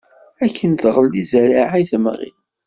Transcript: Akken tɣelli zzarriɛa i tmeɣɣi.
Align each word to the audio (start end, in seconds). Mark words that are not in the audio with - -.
Akken 0.45 0.71
tɣelli 0.73 1.23
zzarriɛa 1.25 1.75
i 1.81 1.85
tmeɣɣi. 1.91 2.31